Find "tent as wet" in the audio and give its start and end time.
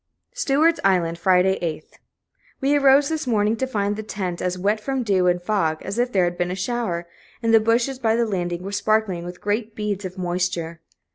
4.01-4.79